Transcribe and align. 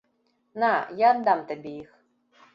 На, 0.63 0.71
я 1.03 1.11
аддам 1.17 1.45
табе 1.53 1.77
іх. 1.85 1.91